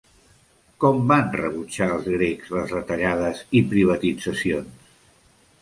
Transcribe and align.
Com 0.83 1.01
van 1.11 1.27
rebutjar 1.41 1.89
els 1.97 2.09
grecs 2.15 2.49
les 2.55 2.73
retallades 2.77 3.45
i 3.61 3.65
privatitzacions? 3.75 4.91